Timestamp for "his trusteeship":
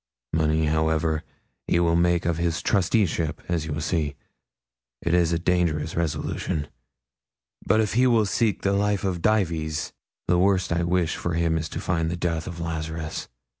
2.39-3.39